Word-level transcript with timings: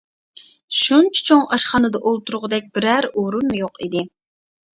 شۇنچە 0.77 1.21
چوڭ 1.29 1.43
ئاشخانىدا 1.47 2.01
ئولتۇرغۇدەك 2.09 2.73
بىرەر 2.79 3.09
ئورۇنمۇ 3.13 3.61
يوق 3.61 3.79
ئىدى. 3.87 4.05